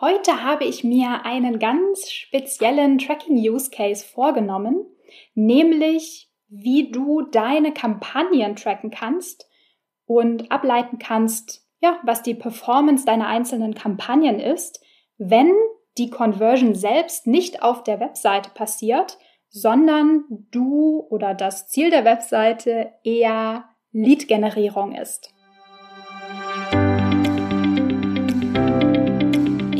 [0.00, 4.86] Heute habe ich mir einen ganz speziellen Tracking-Use-Case vorgenommen,
[5.34, 9.46] nämlich wie du deine Kampagnen tracken kannst
[10.06, 14.82] und ableiten kannst, ja, was die Performance deiner einzelnen Kampagnen ist,
[15.18, 15.52] wenn
[15.98, 19.18] die Conversion selbst nicht auf der Webseite passiert,
[19.50, 25.34] sondern du oder das Ziel der Webseite eher Lead-Generierung ist.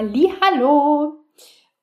[0.00, 1.24] Hallo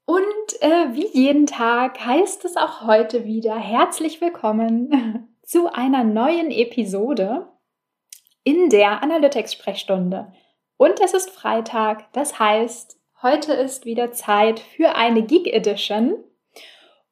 [0.06, 6.50] und äh, wie jeden Tag heißt es auch heute wieder herzlich willkommen zu einer neuen
[6.50, 7.50] Episode
[8.46, 10.32] in der Analytics Sprechstunde.
[10.78, 16.16] Und es ist Freitag, das heißt, heute ist wieder Zeit für eine Geek Edition.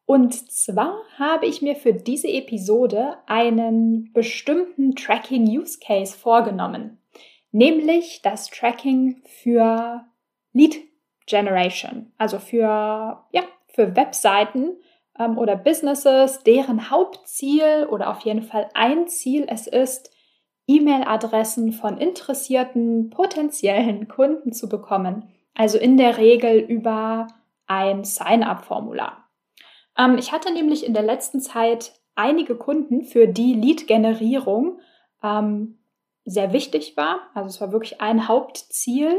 [0.05, 7.01] Und zwar habe ich mir für diese Episode einen bestimmten Tracking Use Case vorgenommen,
[7.51, 10.05] nämlich das Tracking für
[10.53, 10.92] Lead
[11.27, 14.77] Generation, also für, ja, für Webseiten
[15.17, 20.11] ähm, oder Businesses, deren Hauptziel oder auf jeden Fall ein Ziel es ist,
[20.67, 25.29] E-Mail-Adressen von interessierten potenziellen Kunden zu bekommen.
[25.55, 27.27] Also in der Regel über
[27.67, 29.29] ein Sign-up-Formular.
[29.97, 34.79] Ähm, ich hatte nämlich in der letzten Zeit einige Kunden, für die Lead-Generierung
[35.21, 35.79] ähm,
[36.25, 37.19] sehr wichtig war.
[37.33, 39.15] Also es war wirklich ein Hauptziel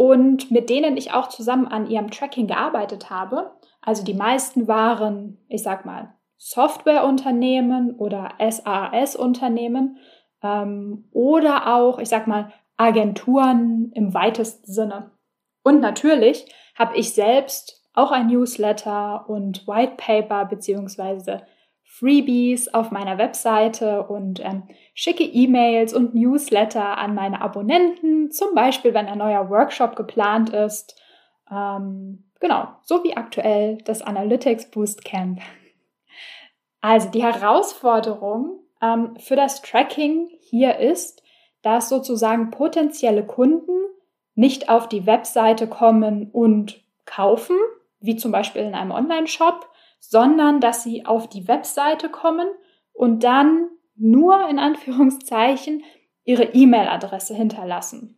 [0.00, 3.50] und mit denen ich auch zusammen an ihrem Tracking gearbeitet habe.
[3.82, 9.98] Also die meisten waren, ich sag mal, Softwareunternehmen oder SAS-Unternehmen
[10.42, 15.10] ähm, oder auch, ich sag mal, Agenturen im weitesten Sinne.
[15.64, 21.42] Und natürlich habe ich selbst auch ein Newsletter und White Paper beziehungsweise
[21.92, 24.62] Freebies auf meiner Webseite und ähm,
[24.94, 30.96] schicke E-Mails und Newsletter an meine Abonnenten, zum Beispiel wenn ein neuer Workshop geplant ist.
[31.50, 35.40] Ähm, genau, so wie aktuell das Analytics Boost Camp.
[36.80, 41.24] Also die Herausforderung ähm, für das Tracking hier ist,
[41.62, 43.72] dass sozusagen potenzielle Kunden
[44.36, 47.56] nicht auf die Webseite kommen und kaufen,
[47.98, 49.68] wie zum Beispiel in einem Online-Shop,
[50.00, 52.48] sondern dass sie auf die Webseite kommen
[52.92, 55.84] und dann nur in Anführungszeichen
[56.24, 58.16] ihre E-Mail-Adresse hinterlassen.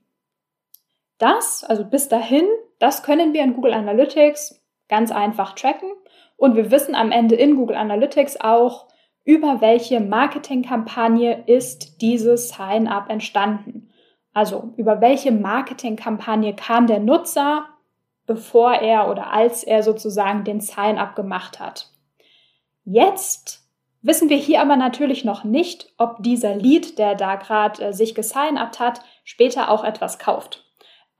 [1.18, 2.46] Das, also bis dahin,
[2.78, 5.90] das können wir in Google Analytics ganz einfach tracken
[6.36, 8.88] und wir wissen am Ende in Google Analytics auch,
[9.24, 13.92] über welche Marketingkampagne ist dieses Sign-up entstanden.
[14.32, 17.66] Also über welche Marketingkampagne kam der Nutzer
[18.32, 21.90] bevor er oder als er sozusagen den Sign-up gemacht hat.
[22.84, 23.62] Jetzt
[24.00, 28.14] wissen wir hier aber natürlich noch nicht, ob dieser Lead, der da gerade äh, sich
[28.14, 30.64] gesign-upt hat, später auch etwas kauft.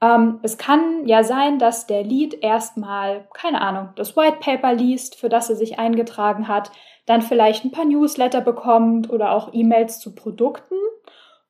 [0.01, 5.15] Ähm, es kann ja sein, dass der Lead erstmal, keine Ahnung, das White Paper liest,
[5.15, 6.71] für das er sich eingetragen hat,
[7.05, 10.75] dann vielleicht ein paar Newsletter bekommt oder auch E-Mails zu Produkten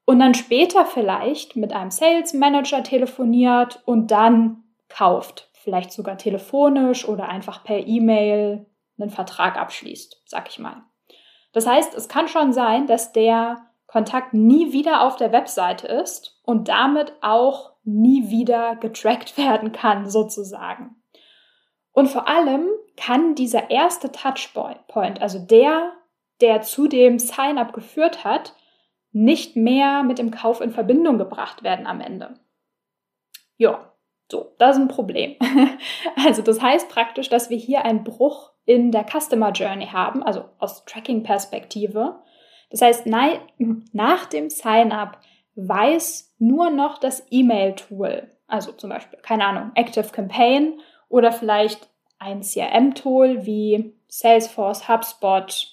[0.06, 7.08] und dann später vielleicht mit einem Sales Manager telefoniert und dann kauft, vielleicht sogar telefonisch
[7.08, 8.66] oder einfach per E-Mail
[9.00, 10.84] einen Vertrag abschließt, sag ich mal.
[11.54, 16.42] Das heißt, es kann schon sein, dass der Kontakt nie wieder auf der Webseite ist
[16.44, 21.02] und damit auch nie wieder getrackt werden kann, sozusagen.
[21.92, 25.94] Und vor allem kann dieser erste Touchpoint, also der,
[26.42, 28.56] der zu dem Sign-up geführt hat,
[29.12, 32.40] nicht mehr mit dem Kauf in Verbindung gebracht werden am Ende.
[33.58, 33.93] Ja,
[34.32, 35.36] so, das ist ein Problem.
[36.16, 40.46] Also das heißt praktisch, dass wir hier einen Bruch in der Customer Journey haben, also
[40.60, 42.22] aus Tracking-Perspektive.
[42.70, 45.20] Das heißt, nach dem Sign-up
[45.56, 50.80] weiß nur noch das E-Mail-Tool, also zum Beispiel, keine Ahnung, Active Campaign
[51.10, 55.68] oder vielleicht ein CRM-Tool wie Salesforce, HubSpot,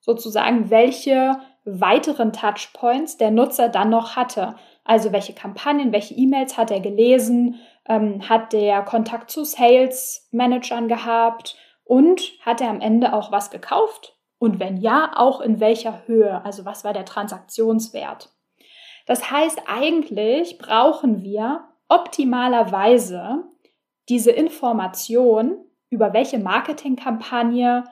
[0.00, 4.56] sozusagen, welche weiteren Touchpoints der Nutzer dann noch hatte.
[4.84, 7.56] Also welche Kampagnen, welche E-Mails hat er gelesen,
[7.86, 14.16] ähm, hat der Kontakt zu Sales-Managern gehabt und hat er am Ende auch was gekauft?
[14.38, 16.44] Und wenn ja, auch in welcher Höhe?
[16.44, 18.30] Also was war der Transaktionswert?
[19.06, 23.44] Das heißt, eigentlich brauchen wir optimalerweise
[24.08, 27.84] diese Information über welche Marketingkampagne,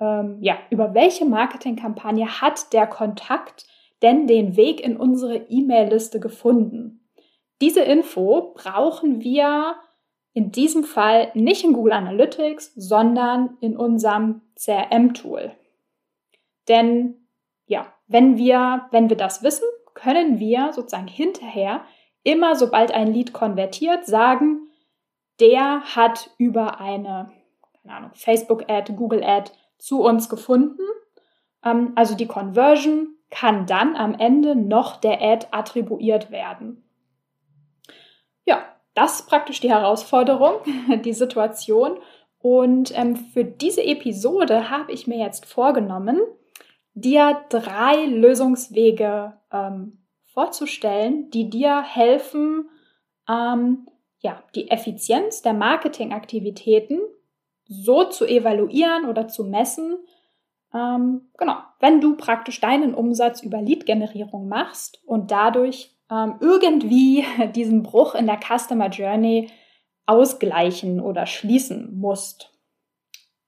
[0.00, 3.66] ähm, ja, über welche Marketingkampagne hat der Kontakt
[4.02, 7.08] denn den Weg in unsere E-Mail-Liste gefunden?
[7.60, 9.76] Diese Info brauchen wir
[10.32, 15.52] in diesem Fall nicht in Google Analytics, sondern in unserem CRM-Tool.
[16.68, 17.26] Denn
[17.66, 21.82] ja, wenn wir, wenn wir das wissen, können wir sozusagen hinterher
[22.22, 24.68] immer, sobald ein Lead konvertiert, sagen,
[25.40, 27.32] der hat über eine
[27.88, 30.82] keine Ahnung, Facebook-Ad, Google-Ad zu uns gefunden.
[31.64, 36.84] Ähm, also die Conversion kann dann am Ende noch der Ad attribuiert werden.
[38.44, 38.64] Ja,
[38.94, 40.60] das ist praktisch die Herausforderung,
[41.04, 41.98] die Situation.
[42.40, 46.20] Und ähm, für diese Episode habe ich mir jetzt vorgenommen,
[46.94, 52.68] dir drei Lösungswege ähm, vorzustellen, die dir helfen,
[53.28, 53.88] ähm,
[54.20, 57.00] ja, die Effizienz der Marketingaktivitäten
[57.68, 59.98] so zu evaluieren oder zu messen.
[60.74, 67.24] Ähm, genau, wenn du praktisch deinen Umsatz über Lead-Generierung machst und dadurch ähm, irgendwie
[67.54, 69.50] diesen Bruch in der Customer Journey
[70.06, 72.54] ausgleichen oder schließen musst.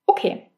[0.06, 0.50] Okay,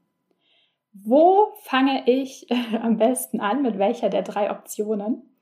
[0.92, 2.46] wo fange ich
[2.82, 3.62] am besten an?
[3.62, 5.38] Mit welcher der drei Optionen?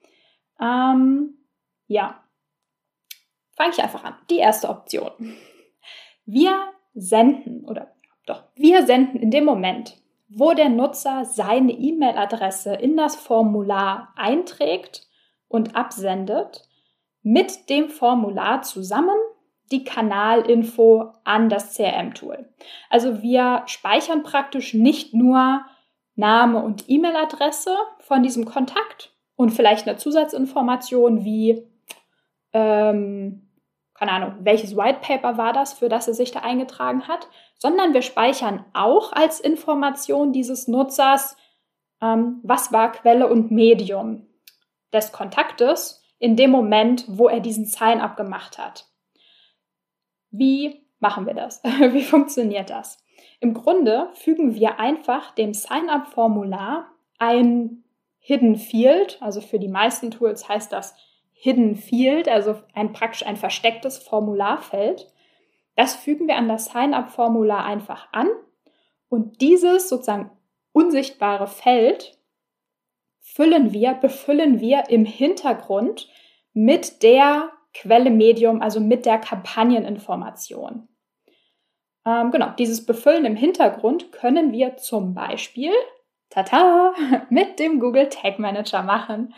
[0.60, 1.38] Ähm,
[1.86, 2.22] ja,
[3.56, 4.14] fange ich einfach an.
[4.28, 5.10] Die erste Option.
[6.24, 7.94] Wir senden oder
[8.26, 9.96] doch wir senden in dem Moment,
[10.28, 15.08] wo der Nutzer seine E-Mail-Adresse in das Formular einträgt
[15.48, 16.62] und absendet,
[17.22, 19.16] mit dem Formular zusammen
[19.70, 22.48] die Kanalinfo an das CRM-Tool.
[22.88, 25.62] Also wir speichern praktisch nicht nur
[26.16, 31.66] Name und E-Mail-Adresse von diesem Kontakt und vielleicht eine Zusatzinformation wie
[32.52, 33.49] ähm,
[34.00, 37.92] keine Ahnung, welches White Paper war das, für das er sich da eingetragen hat, sondern
[37.92, 41.36] wir speichern auch als Information dieses Nutzers,
[42.00, 44.26] ähm, was war Quelle und Medium
[44.90, 48.86] des Kontaktes in dem Moment, wo er diesen Sign-up gemacht hat.
[50.30, 51.62] Wie machen wir das?
[51.64, 53.04] Wie funktioniert das?
[53.38, 56.86] Im Grunde fügen wir einfach dem Sign-up-Formular
[57.18, 57.84] ein
[58.18, 60.94] Hidden Field, also für die meisten Tools heißt das
[61.42, 65.10] Hidden Field, also ein praktisch ein verstecktes Formularfeld.
[65.74, 68.28] Das fügen wir an das Sign-up-Formular einfach an
[69.08, 70.30] und dieses sozusagen
[70.72, 72.18] unsichtbare Feld
[73.20, 76.08] füllen wir, befüllen wir im Hintergrund
[76.52, 80.88] mit der Quelle Medium, also mit der Kampagneninformation.
[82.04, 85.72] Ähm, genau, dieses Befüllen im Hintergrund können wir zum Beispiel,
[86.28, 86.92] tata,
[87.30, 89.34] mit dem Google Tag Manager machen.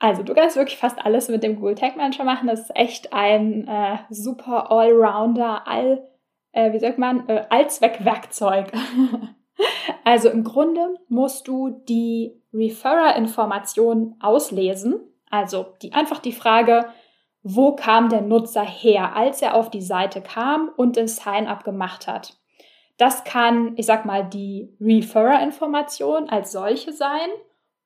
[0.00, 2.48] Also du kannst wirklich fast alles mit dem Google Tag Manager machen.
[2.48, 6.08] Das ist echt ein äh, super Allrounder, all,
[6.52, 8.72] äh, wie sagt man, äh, Allzweckwerkzeug.
[10.04, 15.00] also im Grunde musst du die Referrer-Information auslesen.
[15.28, 16.86] Also die, einfach die Frage,
[17.42, 22.06] wo kam der Nutzer her, als er auf die Seite kam und den Sign-up gemacht
[22.06, 22.38] hat.
[22.96, 27.28] Das kann, ich sag mal, die Referrer-Information als solche sein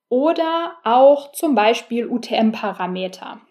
[0.09, 3.41] oder auch zum Beispiel UTM-Parameter.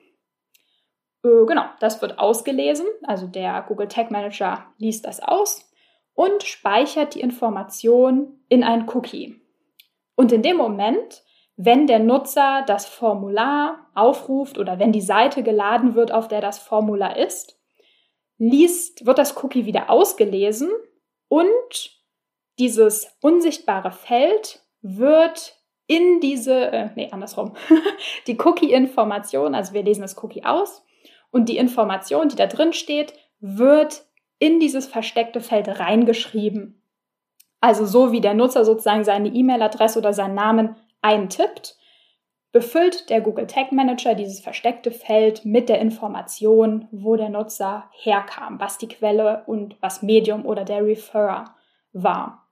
[1.24, 5.70] Äh, genau, das wird ausgelesen, also der Google Tag Manager liest das aus
[6.14, 9.40] und speichert die Information in ein Cookie.
[10.14, 11.24] Und in dem Moment,
[11.56, 16.58] wenn der Nutzer das Formular aufruft oder wenn die Seite geladen wird, auf der das
[16.58, 17.58] Formular ist,
[18.38, 20.70] liest, wird das Cookie wieder ausgelesen
[21.28, 22.00] und
[22.58, 27.54] dieses unsichtbare Feld wird in diese, äh, nee, andersrum,
[28.26, 30.84] die Cookie-Information, also wir lesen das Cookie aus
[31.30, 34.04] und die Information, die da drin steht, wird
[34.38, 36.82] in dieses versteckte Feld reingeschrieben.
[37.60, 41.76] Also so wie der Nutzer sozusagen seine E-Mail-Adresse oder seinen Namen eintippt,
[42.52, 48.60] befüllt der Google Tag Manager dieses versteckte Feld mit der Information, wo der Nutzer herkam,
[48.60, 51.56] was die Quelle und was Medium oder der Referrer
[51.92, 52.43] war.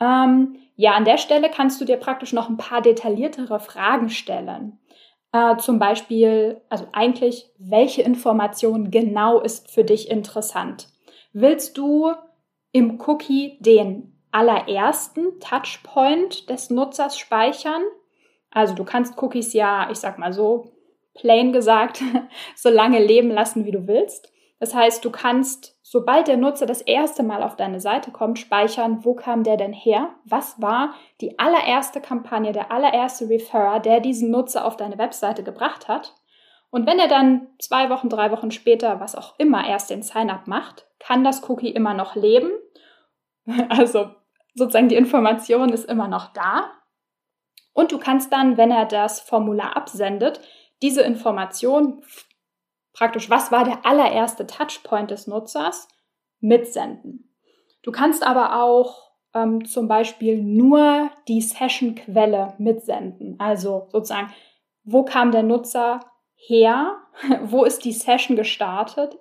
[0.00, 4.78] Ähm, ja, an der Stelle kannst du dir praktisch noch ein paar detailliertere Fragen stellen.
[5.32, 10.88] Äh, zum Beispiel, also eigentlich, welche Information genau ist für dich interessant?
[11.32, 12.12] Willst du
[12.72, 17.82] im Cookie den allerersten Touchpoint des Nutzers speichern?
[18.50, 20.72] Also du kannst Cookies ja, ich sag mal so,
[21.14, 22.02] plain gesagt,
[22.56, 24.32] so lange leben lassen, wie du willst.
[24.58, 29.04] Das heißt, du kannst, sobald der Nutzer das erste Mal auf deine Seite kommt, speichern,
[29.04, 30.14] wo kam der denn her?
[30.24, 35.88] Was war die allererste Kampagne, der allererste Referrer, der diesen Nutzer auf deine Webseite gebracht
[35.88, 36.14] hat?
[36.70, 40.46] Und wenn er dann zwei Wochen, drei Wochen später, was auch immer, erst den Sign-up
[40.46, 42.50] macht, kann das Cookie immer noch leben.
[43.68, 44.10] Also
[44.54, 46.72] sozusagen die Information ist immer noch da.
[47.72, 50.40] Und du kannst dann, wenn er das Formular absendet,
[50.82, 52.02] diese Information,
[52.96, 55.88] praktisch, was war der allererste Touchpoint des Nutzers,
[56.40, 57.30] mitsenden.
[57.82, 63.36] Du kannst aber auch ähm, zum Beispiel nur die Session-Quelle mitsenden.
[63.38, 64.32] Also sozusagen,
[64.84, 66.00] wo kam der Nutzer
[66.34, 66.96] her?
[67.42, 69.16] wo ist die Session gestartet,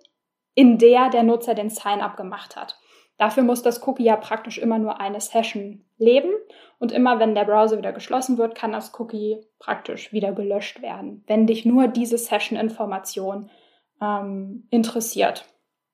[0.53, 2.79] in der der Nutzer den Sign-up gemacht hat?
[3.17, 6.31] Dafür muss das Cookie ja praktisch immer nur eine Session leben
[6.79, 11.23] und immer wenn der Browser wieder geschlossen wird, kann das Cookie praktisch wieder gelöscht werden,
[11.27, 13.49] wenn dich nur diese Session-Information
[14.01, 15.45] ähm, interessiert.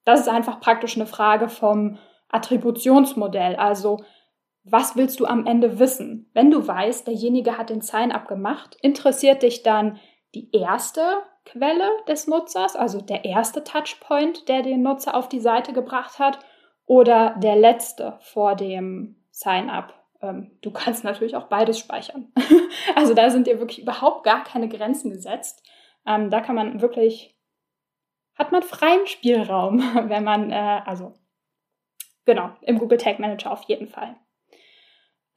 [0.05, 1.98] Das ist einfach praktisch eine Frage vom
[2.29, 3.55] Attributionsmodell.
[3.55, 3.98] Also,
[4.63, 6.29] was willst du am Ende wissen?
[6.34, 10.00] Wenn du weißt, derjenige hat den Sign-up gemacht, interessiert dich dann
[10.34, 11.01] die erste
[11.46, 16.39] Quelle des Nutzers, also der erste Touchpoint, der den Nutzer auf die Seite gebracht hat,
[16.86, 19.93] oder der letzte vor dem Sign-up.
[20.22, 22.31] Ähm, du kannst natürlich auch beides speichern.
[22.96, 25.63] also da sind dir wirklich überhaupt gar keine Grenzen gesetzt.
[26.05, 27.36] Ähm, da kann man wirklich
[28.41, 29.79] hat man freien Spielraum,
[30.10, 31.13] wenn man, äh, also
[32.25, 34.15] genau, im Google Tag Manager auf jeden Fall.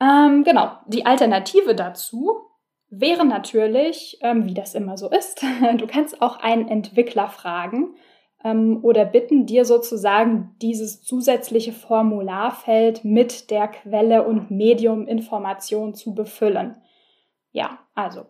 [0.01, 2.41] Ähm, genau, die Alternative dazu
[2.89, 5.45] wäre natürlich, ähm, wie das immer so ist,
[5.77, 7.95] du kannst auch einen Entwickler fragen
[8.43, 16.77] ähm, oder bitten, dir sozusagen dieses zusätzliche Formularfeld mit der Quelle und Medium-Information zu befüllen.
[17.53, 18.25] Ja, also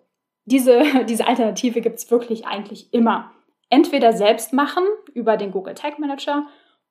[0.46, 3.30] diese, diese Alternative gibt es wirklich eigentlich immer
[3.70, 6.46] entweder selbst machen über den Google Tag Manager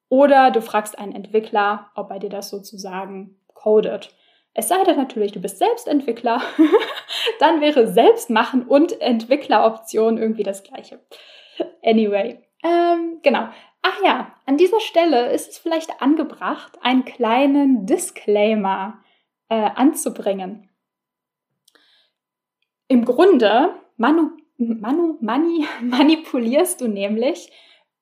[0.09, 4.13] oder du fragst einen Entwickler, ob er dir das sozusagen codet.
[4.53, 6.41] Es sei denn natürlich, du bist selbst Entwickler,
[7.39, 10.99] dann wäre selbst machen und Entwickleroption irgendwie das gleiche.
[11.83, 13.47] Anyway, ähm, genau.
[13.81, 19.03] Ach ja, an dieser Stelle ist es vielleicht angebracht, einen kleinen Disclaimer
[19.49, 20.69] äh, anzubringen.
[22.87, 24.29] Im Grunde manu
[24.67, 27.51] Manu, Mani, manipulierst du nämlich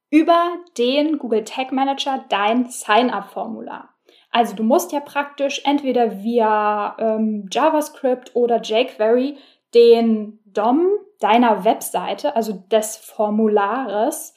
[0.10, 3.89] über den Google Tag Manager dein Sign-up-Formular.
[4.30, 9.38] Also du musst ja praktisch entweder via ähm, JavaScript oder jQuery
[9.74, 10.88] den DOM
[11.20, 14.34] deiner Webseite, also des Formulares,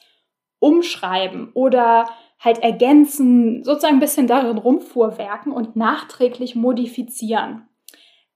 [0.59, 2.07] umschreiben oder
[2.39, 7.67] halt ergänzen, sozusagen ein bisschen darin rumfuhrwerken und nachträglich modifizieren.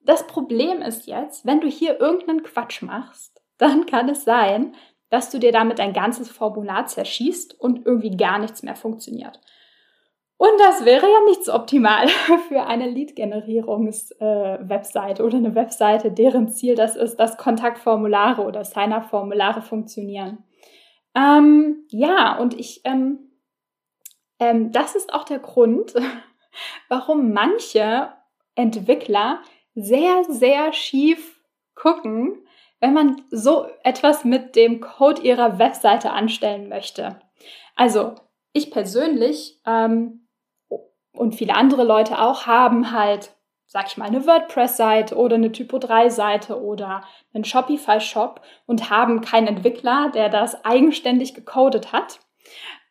[0.01, 4.73] Das Problem ist jetzt, wenn du hier irgendeinen Quatsch machst, dann kann es sein,
[5.09, 9.39] dass du dir damit ein ganzes Formular zerschießt und irgendwie gar nichts mehr funktioniert.
[10.37, 12.07] Und das wäre ja nicht so optimal
[12.47, 19.61] für eine Lead-Generierungs-Webseite äh, oder eine Webseite, deren Ziel das ist, dass Kontaktformulare oder Sign-up-Formulare
[19.61, 20.45] funktionieren.
[21.13, 23.33] Ähm, ja, und ich, ähm,
[24.39, 25.93] ähm, das ist auch der Grund,
[26.87, 28.13] warum manche
[28.55, 29.41] Entwickler
[29.75, 31.41] sehr, sehr schief
[31.75, 32.45] gucken,
[32.79, 37.19] wenn man so etwas mit dem Code ihrer Webseite anstellen möchte.
[37.75, 38.15] Also
[38.53, 40.27] ich persönlich ähm,
[41.13, 43.35] und viele andere Leute auch haben halt,
[43.67, 50.11] sag ich mal, eine WordPress-Seite oder eine Typo-3-Seite oder einen Shopify-Shop und haben keinen Entwickler,
[50.13, 52.19] der das eigenständig gecodet hat.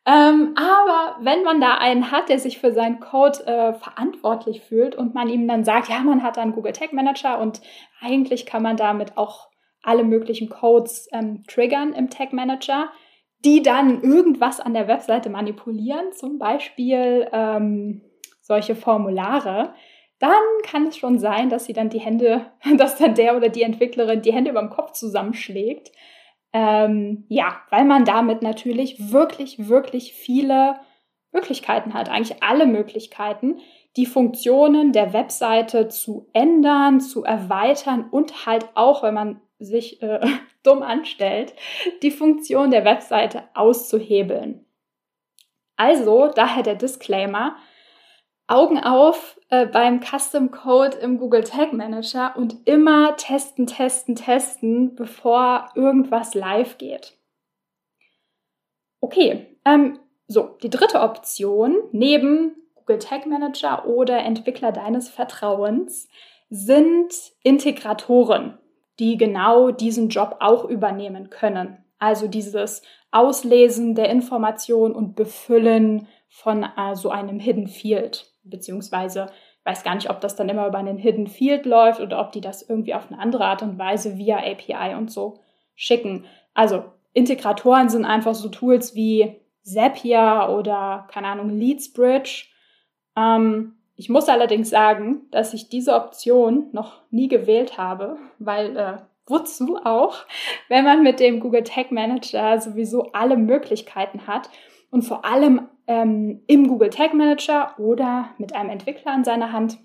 [0.06, 4.94] Ähm, aber wenn man da einen hat, der sich für seinen Code äh, verantwortlich fühlt
[4.94, 7.60] und man ihm dann sagt, ja, man hat einen Google Tag Manager und
[8.00, 9.48] eigentlich kann man damit auch
[9.82, 12.90] alle möglichen Codes ähm, triggern im Tag Manager,
[13.44, 18.02] die dann irgendwas an der Webseite manipulieren, zum Beispiel ähm,
[18.40, 19.74] solche Formulare,
[20.18, 20.32] dann
[20.64, 24.22] kann es schon sein, dass sie dann die Hände, dass dann der oder die Entwicklerin
[24.22, 25.92] die Hände über dem Kopf zusammenschlägt.
[26.52, 30.80] Ähm, ja, weil man damit natürlich wirklich, wirklich viele
[31.30, 33.58] Möglichkeiten hat, eigentlich alle Möglichkeiten,
[33.96, 40.20] die Funktionen der Webseite zu ändern, zu erweitern und halt auch, wenn man sich äh,
[40.62, 41.54] dumm anstellt,
[42.02, 44.64] die Funktion der Webseite auszuhebeln.
[45.76, 47.56] Also daher der Disclaimer,
[48.48, 54.94] Augen auf äh, beim Custom Code im Google Tag Manager und immer testen, testen, testen,
[54.94, 57.18] bevor irgendwas live geht.
[59.00, 66.08] Okay, ähm, so, die dritte Option neben Google Tag Manager oder Entwickler deines Vertrauens
[66.48, 67.12] sind
[67.42, 68.58] Integratoren
[68.98, 71.84] die genau diesen Job auch übernehmen können.
[71.98, 79.26] Also dieses Auslesen der Information und Befüllen von äh, so einem Hidden Field, beziehungsweise
[79.64, 82.40] weiß gar nicht, ob das dann immer über einen Hidden Field läuft oder ob die
[82.40, 85.40] das irgendwie auf eine andere Art und Weise via API und so
[85.74, 86.24] schicken.
[86.54, 92.46] Also Integratoren sind einfach so Tools wie Zapier oder, keine Ahnung, Leadsbridge.
[93.16, 98.98] Ähm, ich muss allerdings sagen, dass ich diese Option noch nie gewählt habe, weil äh,
[99.26, 100.24] wozu auch,
[100.68, 104.50] wenn man mit dem Google Tag Manager sowieso alle Möglichkeiten hat
[104.92, 109.78] und vor allem ähm, im Google Tag Manager oder mit einem Entwickler an seiner Hand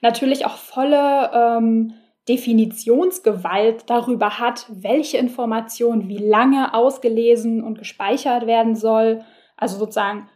[0.00, 1.94] natürlich auch volle ähm,
[2.28, 9.24] Definitionsgewalt darüber hat, welche Information wie lange ausgelesen und gespeichert werden soll.
[9.56, 10.28] Also sozusagen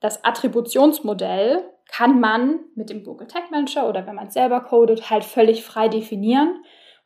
[0.00, 5.10] das Attributionsmodell kann man mit dem Google Tag Manager oder wenn man es selber codet,
[5.10, 6.62] halt völlig frei definieren.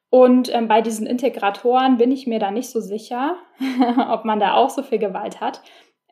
[0.09, 3.37] Und ähm, bei diesen Integratoren bin ich mir da nicht so sicher,
[4.11, 5.63] ob man da auch so viel Gewalt hat.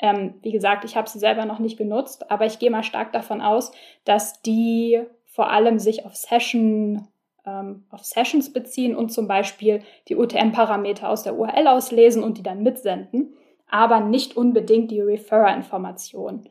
[0.01, 3.13] Ähm, wie gesagt, ich habe sie selber noch nicht genutzt, aber ich gehe mal stark
[3.13, 3.73] davon aus,
[4.05, 7.09] dass die vor allem sich auf Session
[7.49, 12.43] ähm, auf Sessions beziehen und zum Beispiel die UTM-Parameter aus der URL auslesen und die
[12.43, 13.35] dann mitsenden,
[13.69, 16.49] aber nicht unbedingt die Referrer-Information.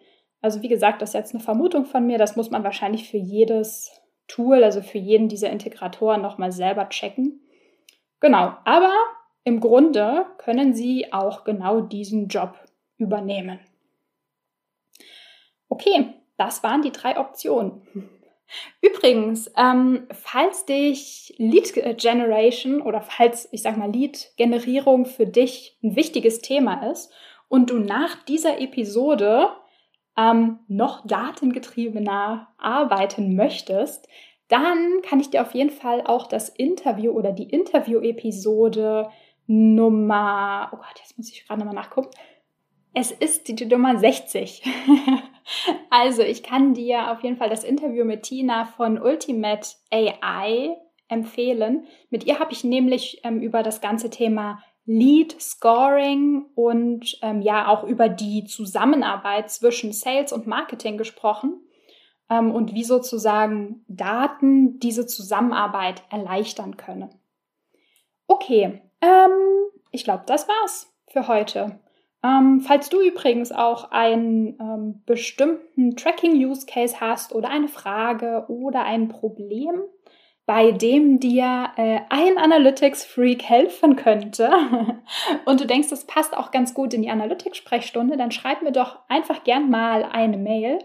[0.48, 3.18] Also wie gesagt, das ist jetzt eine Vermutung von mir, das muss man wahrscheinlich für
[3.18, 3.92] jedes
[4.30, 7.42] Tool, also für jeden dieser Integratoren nochmal selber checken.
[8.22, 8.94] Genau, aber
[9.44, 12.58] im Grunde können Sie auch genau diesen Job
[12.98, 13.60] übernehmen.
[15.68, 17.82] Okay, das waren die drei Optionen.
[18.80, 25.78] Übrigens, ähm, falls dich Lead Generation oder falls, ich sag mal, Lead Generierung für dich
[25.84, 27.12] ein wichtiges Thema ist
[27.50, 29.50] und du nach dieser Episode
[30.18, 34.08] ähm, noch datengetriebener arbeiten möchtest,
[34.48, 39.10] dann kann ich dir auf jeden Fall auch das Interview oder die Interview-Episode
[39.48, 42.10] Nummer, oh Gott, jetzt muss ich gerade nochmal nachgucken.
[42.94, 44.64] Es ist die Nummer 60.
[45.90, 50.76] also, ich kann dir auf jeden Fall das Interview mit Tina von Ultimate AI
[51.08, 51.86] empfehlen.
[52.10, 57.68] Mit ihr habe ich nämlich ähm, über das ganze Thema Lead Scoring und ähm, ja
[57.68, 61.60] auch über die Zusammenarbeit zwischen Sales und Marketing gesprochen
[62.30, 67.10] ähm, und wie sozusagen Daten diese Zusammenarbeit erleichtern können.
[68.28, 71.80] Okay, ähm, ich glaube, das war's für heute.
[72.24, 79.10] Ähm, falls du übrigens auch einen ähm, bestimmten Tracking-Use-Case hast oder eine Frage oder ein
[79.10, 79.82] Problem,
[80.48, 84.50] bei dem dir äh, ein Analytics-Freak helfen könnte
[85.46, 88.98] und du denkst, das passt auch ganz gut in die Analytics-Sprechstunde, dann schreib mir doch
[89.10, 90.80] einfach gern mal eine Mail.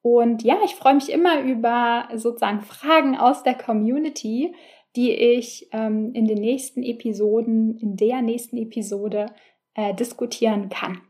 [0.00, 4.54] Und ja, ich freue mich immer über sozusagen Fragen aus der Community,
[4.96, 9.26] die ich ähm, in den nächsten Episoden, in der nächsten Episode
[9.74, 11.02] äh, diskutieren kann.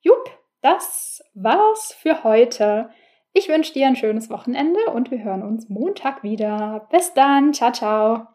[0.00, 0.30] Jupp,
[0.62, 2.90] das war's für heute.
[3.34, 6.86] Ich wünsche dir ein schönes Wochenende und wir hören uns Montag wieder.
[6.90, 8.26] Bis dann, ciao, ciao.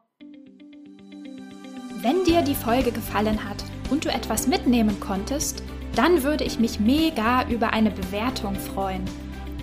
[2.02, 5.62] Wenn dir die Folge gefallen hat und du etwas mitnehmen konntest,
[5.96, 9.06] dann würde ich mich mega über eine Bewertung freuen.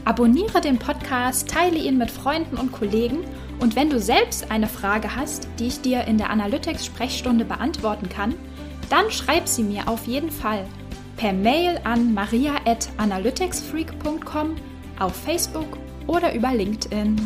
[0.05, 3.25] Abonniere den Podcast, teile ihn mit Freunden und Kollegen
[3.59, 8.37] und wenn du selbst eine Frage hast, die ich dir in der Analytics-Sprechstunde beantworten kann,
[8.89, 10.65] dann schreib sie mir auf jeden Fall
[11.17, 14.57] per Mail an maria@analyticsfreak.com,
[14.99, 17.17] auf Facebook oder über LinkedIn.